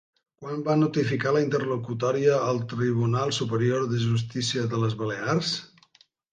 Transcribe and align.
Quan 0.43 0.61
va 0.69 0.77
notificar 0.83 1.33
la 1.35 1.43
interlocutòria 1.43 2.39
el 2.47 2.63
Tribunal 2.73 3.35
Superior 3.41 3.87
de 3.95 4.03
Justícia 4.09 4.67
de 4.75 4.83
les 4.87 5.01
Balears? 5.05 5.57